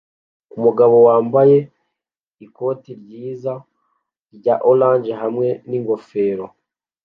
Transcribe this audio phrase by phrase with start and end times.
[0.57, 1.57] Umugabo wambaye
[2.45, 3.53] ikoti ryiza
[4.35, 6.45] rya orange hamwe n'ingofero